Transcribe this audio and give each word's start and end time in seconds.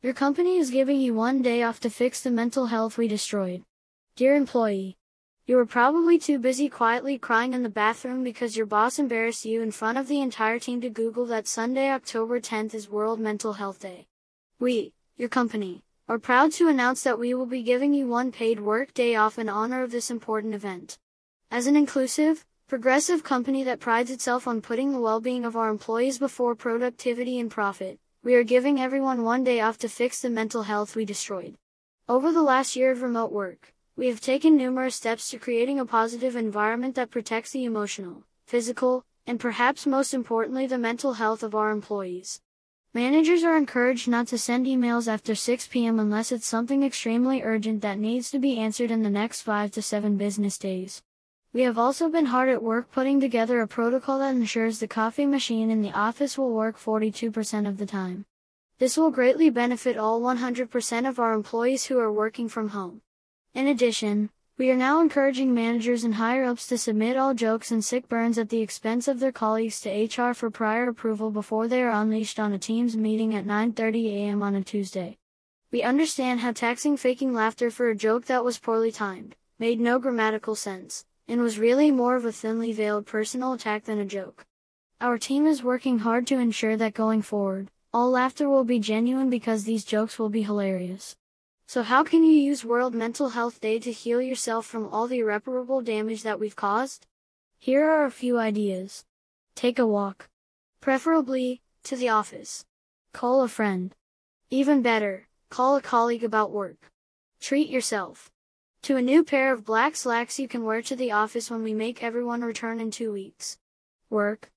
Your 0.00 0.14
company 0.14 0.58
is 0.58 0.70
giving 0.70 1.00
you 1.00 1.12
one 1.12 1.42
day 1.42 1.64
off 1.64 1.80
to 1.80 1.90
fix 1.90 2.20
the 2.20 2.30
mental 2.30 2.66
health 2.66 2.96
we 2.96 3.08
destroyed. 3.08 3.64
Dear 4.14 4.36
employee, 4.36 4.96
you 5.44 5.56
were 5.56 5.66
probably 5.66 6.20
too 6.20 6.38
busy 6.38 6.68
quietly 6.68 7.18
crying 7.18 7.52
in 7.52 7.64
the 7.64 7.68
bathroom 7.68 8.22
because 8.22 8.56
your 8.56 8.64
boss 8.64 9.00
embarrassed 9.00 9.44
you 9.44 9.60
in 9.60 9.72
front 9.72 9.98
of 9.98 10.06
the 10.06 10.20
entire 10.20 10.60
team 10.60 10.80
to 10.82 10.88
Google 10.88 11.26
that 11.26 11.48
Sunday, 11.48 11.90
October 11.90 12.38
10th 12.38 12.74
is 12.74 12.88
World 12.88 13.18
Mental 13.18 13.54
Health 13.54 13.80
Day. 13.80 14.06
We, 14.60 14.92
your 15.16 15.28
company, 15.28 15.82
are 16.08 16.20
proud 16.20 16.52
to 16.52 16.68
announce 16.68 17.02
that 17.02 17.18
we 17.18 17.34
will 17.34 17.46
be 17.46 17.64
giving 17.64 17.92
you 17.92 18.06
one 18.06 18.30
paid 18.30 18.60
work 18.60 18.94
day 18.94 19.16
off 19.16 19.36
in 19.36 19.48
honor 19.48 19.82
of 19.82 19.90
this 19.90 20.12
important 20.12 20.54
event. 20.54 20.96
As 21.50 21.66
an 21.66 21.74
inclusive, 21.74 22.46
progressive 22.68 23.24
company 23.24 23.64
that 23.64 23.80
prides 23.80 24.12
itself 24.12 24.46
on 24.46 24.60
putting 24.60 24.92
the 24.92 25.00
well-being 25.00 25.44
of 25.44 25.56
our 25.56 25.68
employees 25.70 26.20
before 26.20 26.54
productivity 26.54 27.40
and 27.40 27.50
profit, 27.50 27.98
we 28.28 28.34
are 28.34 28.44
giving 28.44 28.78
everyone 28.78 29.24
one 29.24 29.42
day 29.42 29.58
off 29.58 29.78
to 29.78 29.88
fix 29.88 30.20
the 30.20 30.28
mental 30.28 30.64
health 30.64 30.94
we 30.94 31.02
destroyed. 31.02 31.54
Over 32.10 32.30
the 32.30 32.42
last 32.42 32.76
year 32.76 32.90
of 32.90 33.00
remote 33.00 33.32
work, 33.32 33.72
we 33.96 34.08
have 34.08 34.20
taken 34.20 34.54
numerous 34.54 34.96
steps 34.96 35.30
to 35.30 35.38
creating 35.38 35.80
a 35.80 35.86
positive 35.86 36.36
environment 36.36 36.94
that 36.96 37.10
protects 37.10 37.52
the 37.52 37.64
emotional, 37.64 38.24
physical, 38.46 39.02
and 39.26 39.40
perhaps 39.40 39.86
most 39.86 40.12
importantly 40.12 40.66
the 40.66 40.76
mental 40.76 41.14
health 41.14 41.42
of 41.42 41.54
our 41.54 41.70
employees. 41.70 42.42
Managers 42.92 43.44
are 43.44 43.56
encouraged 43.56 44.08
not 44.08 44.26
to 44.26 44.36
send 44.36 44.66
emails 44.66 45.08
after 45.08 45.34
6 45.34 45.66
p.m. 45.68 45.98
unless 45.98 46.30
it's 46.30 46.46
something 46.46 46.82
extremely 46.82 47.40
urgent 47.40 47.80
that 47.80 47.98
needs 47.98 48.30
to 48.30 48.38
be 48.38 48.58
answered 48.58 48.90
in 48.90 49.02
the 49.02 49.08
next 49.08 49.40
5 49.40 49.70
to 49.70 49.80
7 49.80 50.18
business 50.18 50.58
days. 50.58 51.00
We 51.54 51.62
have 51.62 51.78
also 51.78 52.10
been 52.10 52.26
hard 52.26 52.50
at 52.50 52.62
work 52.62 52.90
putting 52.92 53.20
together 53.20 53.62
a 53.62 53.66
protocol 53.66 54.18
that 54.18 54.34
ensures 54.34 54.80
the 54.80 54.86
coffee 54.86 55.24
machine 55.24 55.70
in 55.70 55.80
the 55.80 55.92
office 55.92 56.36
will 56.36 56.52
work 56.52 56.78
42% 56.78 57.66
of 57.66 57.78
the 57.78 57.86
time. 57.86 58.26
This 58.78 58.98
will 58.98 59.10
greatly 59.10 59.48
benefit 59.48 59.96
all 59.96 60.20
100% 60.20 61.08
of 61.08 61.18
our 61.18 61.32
employees 61.32 61.86
who 61.86 61.98
are 61.98 62.12
working 62.12 62.50
from 62.50 62.68
home. 62.68 63.00
In 63.54 63.66
addition, 63.66 64.28
we 64.58 64.70
are 64.70 64.76
now 64.76 65.00
encouraging 65.00 65.54
managers 65.54 66.04
and 66.04 66.16
higher 66.16 66.44
ups 66.44 66.66
to 66.66 66.76
submit 66.76 67.16
all 67.16 67.32
jokes 67.32 67.70
and 67.70 67.82
sick 67.82 68.08
burns 68.08 68.36
at 68.36 68.50
the 68.50 68.60
expense 68.60 69.08
of 69.08 69.18
their 69.18 69.32
colleagues 69.32 69.80
to 69.80 69.90
HR 70.04 70.34
for 70.34 70.50
prior 70.50 70.88
approval 70.88 71.30
before 71.30 71.66
they 71.66 71.82
are 71.82 72.02
unleashed 72.02 72.38
on 72.38 72.52
a 72.52 72.58
Teams 72.58 72.94
meeting 72.94 73.34
at 73.34 73.46
9:30 73.46 74.06
a.m. 74.08 74.42
on 74.42 74.54
a 74.54 74.62
Tuesday. 74.62 75.16
We 75.72 75.82
understand 75.82 76.40
how 76.40 76.52
taxing 76.52 76.98
faking 76.98 77.32
laughter 77.32 77.70
for 77.70 77.88
a 77.88 77.96
joke 77.96 78.26
that 78.26 78.44
was 78.44 78.58
poorly 78.58 78.92
timed, 78.92 79.34
made 79.58 79.80
no 79.80 79.98
grammatical 79.98 80.54
sense, 80.54 81.06
and 81.28 81.42
was 81.42 81.58
really 81.58 81.90
more 81.90 82.16
of 82.16 82.24
a 82.24 82.32
thinly 82.32 82.72
veiled 82.72 83.06
personal 83.06 83.52
attack 83.52 83.84
than 83.84 83.98
a 83.98 84.04
joke. 84.04 84.46
Our 85.00 85.18
team 85.18 85.46
is 85.46 85.62
working 85.62 86.00
hard 86.00 86.26
to 86.28 86.38
ensure 86.38 86.76
that 86.78 86.94
going 86.94 87.22
forward, 87.22 87.70
all 87.92 88.10
laughter 88.10 88.48
will 88.48 88.64
be 88.64 88.78
genuine 88.78 89.30
because 89.30 89.64
these 89.64 89.84
jokes 89.84 90.18
will 90.18 90.30
be 90.30 90.42
hilarious. 90.42 91.16
So 91.66 91.82
how 91.82 92.02
can 92.02 92.24
you 92.24 92.32
use 92.32 92.64
World 92.64 92.94
Mental 92.94 93.28
Health 93.28 93.60
Day 93.60 93.78
to 93.78 93.92
heal 93.92 94.22
yourself 94.22 94.64
from 94.64 94.88
all 94.88 95.06
the 95.06 95.18
irreparable 95.18 95.82
damage 95.82 96.22
that 96.22 96.40
we've 96.40 96.56
caused? 96.56 97.06
Here 97.58 97.84
are 97.84 98.06
a 98.06 98.10
few 98.10 98.38
ideas. 98.38 99.04
Take 99.54 99.78
a 99.78 99.86
walk. 99.86 100.28
Preferably, 100.80 101.60
to 101.84 101.94
the 101.94 102.08
office. 102.08 102.64
Call 103.12 103.42
a 103.42 103.48
friend. 103.48 103.94
Even 104.50 104.80
better, 104.80 105.28
call 105.50 105.76
a 105.76 105.82
colleague 105.82 106.24
about 106.24 106.50
work. 106.50 106.90
Treat 107.40 107.68
yourself 107.68 108.30
to 108.82 108.96
a 108.96 109.02
new 109.02 109.24
pair 109.24 109.52
of 109.52 109.64
black 109.64 109.96
slacks 109.96 110.38
you 110.38 110.48
can 110.48 110.64
wear 110.64 110.82
to 110.82 110.96
the 110.96 111.12
office 111.12 111.50
when 111.50 111.62
we 111.62 111.74
make 111.74 112.02
everyone 112.02 112.42
return 112.42 112.80
in 112.80 112.90
two 112.90 113.12
weeks. 113.12 113.58
Work. 114.08 114.50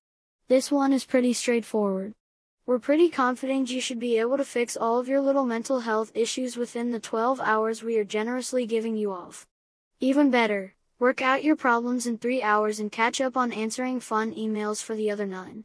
This 0.48 0.70
one 0.70 0.92
is 0.92 1.04
pretty 1.04 1.32
straightforward. 1.32 2.14
We're 2.64 2.78
pretty 2.78 3.08
confident 3.08 3.70
you 3.70 3.80
should 3.80 3.98
be 3.98 4.18
able 4.18 4.36
to 4.36 4.44
fix 4.44 4.76
all 4.76 5.00
of 5.00 5.08
your 5.08 5.20
little 5.20 5.44
mental 5.44 5.80
health 5.80 6.12
issues 6.14 6.56
within 6.56 6.92
the 6.92 7.00
12 7.00 7.40
hours 7.40 7.82
we 7.82 7.98
are 7.98 8.04
generously 8.04 8.66
giving 8.66 8.96
you 8.96 9.12
off. 9.12 9.46
Even 9.98 10.30
better, 10.30 10.74
work 10.98 11.20
out 11.20 11.42
your 11.42 11.56
problems 11.56 12.06
in 12.06 12.18
3 12.18 12.42
hours 12.42 12.78
and 12.78 12.92
catch 12.92 13.20
up 13.20 13.36
on 13.36 13.52
answering 13.52 13.98
fun 13.98 14.32
emails 14.34 14.82
for 14.82 14.94
the 14.94 15.10
other 15.10 15.26
9. 15.26 15.64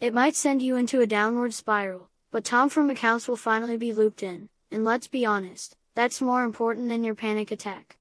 It 0.00 0.14
might 0.14 0.36
send 0.36 0.62
you 0.62 0.76
into 0.76 1.00
a 1.00 1.06
downward 1.06 1.52
spiral, 1.52 2.08
but 2.30 2.44
Tom 2.44 2.68
from 2.68 2.90
accounts 2.90 3.26
will 3.26 3.36
finally 3.36 3.76
be 3.76 3.92
looped 3.92 4.22
in, 4.22 4.48
and 4.70 4.84
let's 4.84 5.08
be 5.08 5.26
honest, 5.26 5.76
that's 5.96 6.20
more 6.20 6.44
important 6.44 6.90
than 6.90 7.02
your 7.02 7.14
panic 7.14 7.50
attack. 7.50 7.96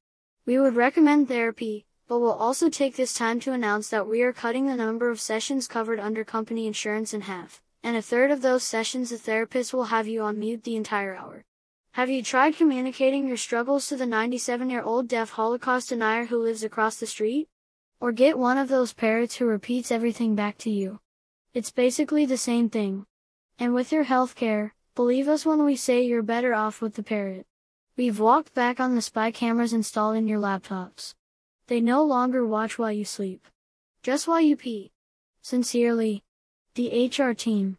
We 0.45 0.59
would 0.59 0.75
recommend 0.75 1.29
therapy, 1.29 1.85
but 2.09 2.19
we'll 2.19 2.33
also 2.33 2.69
take 2.69 2.97
this 2.97 3.13
time 3.13 3.39
to 3.39 3.53
announce 3.53 3.87
that 3.87 4.05
we 4.07 4.21
are 4.21 4.33
cutting 4.33 4.67
the 4.67 4.75
number 4.75 5.09
of 5.09 5.21
sessions 5.21 5.65
covered 5.65 5.99
under 5.99 6.25
company 6.25 6.67
insurance 6.67 7.13
in 7.13 7.21
half, 7.21 7.61
and 7.81 7.95
a 7.95 8.01
third 8.01 8.31
of 8.31 8.41
those 8.41 8.63
sessions 8.63 9.11
the 9.11 9.17
therapist 9.17 9.73
will 9.73 9.85
have 9.85 10.09
you 10.09 10.21
on 10.21 10.37
mute 10.37 10.65
the 10.65 10.75
entire 10.75 11.15
hour. 11.15 11.45
Have 11.93 12.09
you 12.09 12.21
tried 12.21 12.57
communicating 12.57 13.29
your 13.29 13.37
struggles 13.37 13.87
to 13.87 13.95
the 13.95 14.05
97 14.05 14.69
year 14.69 14.83
old 14.83 15.07
deaf 15.07 15.29
Holocaust 15.29 15.87
denier 15.87 16.25
who 16.25 16.37
lives 16.37 16.63
across 16.63 16.97
the 16.97 17.07
street? 17.07 17.47
Or 18.01 18.11
get 18.11 18.37
one 18.37 18.57
of 18.57 18.67
those 18.67 18.91
parrots 18.91 19.37
who 19.37 19.45
repeats 19.45 19.89
everything 19.89 20.35
back 20.35 20.57
to 20.59 20.69
you. 20.69 20.99
It's 21.53 21.71
basically 21.71 22.25
the 22.25 22.35
same 22.35 22.69
thing. 22.69 23.05
And 23.57 23.73
with 23.73 23.93
your 23.93 24.03
health 24.03 24.35
care, 24.35 24.75
believe 24.95 25.29
us 25.29 25.45
when 25.45 25.63
we 25.63 25.77
say 25.77 26.01
you're 26.01 26.21
better 26.21 26.53
off 26.53 26.81
with 26.81 26.95
the 26.95 27.03
parrot. 27.03 27.47
We've 27.97 28.19
walked 28.19 28.53
back 28.53 28.81
on 28.81 28.93
the 28.93 29.01
spy 29.01 29.31
cameras 29.31 29.71
installed 29.71 30.17
in 30.17 30.27
your 30.27 30.39
laptops. 30.39 31.13
They 31.67 31.79
no 31.79 32.03
longer 32.03 32.45
watch 32.45 32.77
while 32.77 32.91
you 32.91 33.05
sleep. 33.05 33.47
Just 34.03 34.27
while 34.27 34.41
you 34.41 34.57
pee. 34.57 34.91
Sincerely, 35.41 36.21
the 36.73 37.07
HR 37.07 37.31
team. 37.31 37.77